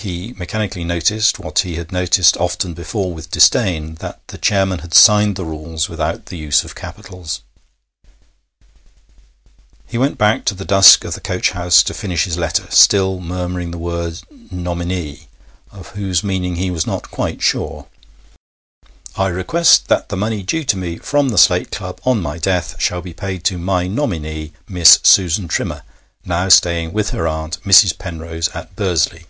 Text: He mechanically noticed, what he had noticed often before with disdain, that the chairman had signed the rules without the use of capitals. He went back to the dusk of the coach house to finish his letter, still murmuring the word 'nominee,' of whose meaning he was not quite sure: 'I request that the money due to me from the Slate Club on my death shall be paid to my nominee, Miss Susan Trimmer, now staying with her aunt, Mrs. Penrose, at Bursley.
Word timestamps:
He 0.00 0.32
mechanically 0.34 0.84
noticed, 0.84 1.40
what 1.40 1.58
he 1.58 1.74
had 1.74 1.90
noticed 1.90 2.36
often 2.36 2.72
before 2.72 3.12
with 3.12 3.32
disdain, 3.32 3.96
that 3.96 4.20
the 4.28 4.38
chairman 4.38 4.78
had 4.78 4.94
signed 4.94 5.34
the 5.34 5.44
rules 5.44 5.88
without 5.88 6.26
the 6.26 6.38
use 6.38 6.62
of 6.62 6.76
capitals. 6.76 7.40
He 9.88 9.98
went 9.98 10.16
back 10.16 10.44
to 10.44 10.54
the 10.54 10.64
dusk 10.64 11.04
of 11.04 11.14
the 11.14 11.20
coach 11.20 11.50
house 11.50 11.82
to 11.82 11.92
finish 11.92 12.24
his 12.24 12.36
letter, 12.38 12.68
still 12.70 13.18
murmuring 13.18 13.72
the 13.72 13.76
word 13.76 14.20
'nominee,' 14.52 15.26
of 15.72 15.88
whose 15.90 16.22
meaning 16.24 16.54
he 16.56 16.70
was 16.70 16.86
not 16.86 17.10
quite 17.10 17.42
sure: 17.42 17.88
'I 19.16 19.26
request 19.26 19.88
that 19.88 20.10
the 20.10 20.16
money 20.16 20.44
due 20.44 20.62
to 20.64 20.76
me 20.76 20.96
from 20.98 21.30
the 21.30 21.36
Slate 21.38 21.72
Club 21.72 22.00
on 22.04 22.22
my 22.22 22.38
death 22.38 22.80
shall 22.80 23.02
be 23.02 23.12
paid 23.12 23.42
to 23.46 23.58
my 23.58 23.88
nominee, 23.88 24.52
Miss 24.68 25.00
Susan 25.02 25.48
Trimmer, 25.48 25.82
now 26.24 26.48
staying 26.48 26.92
with 26.92 27.10
her 27.10 27.26
aunt, 27.26 27.60
Mrs. 27.64 27.98
Penrose, 27.98 28.48
at 28.50 28.74
Bursley. 28.76 29.26